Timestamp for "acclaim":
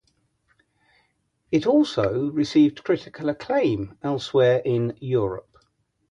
3.29-3.99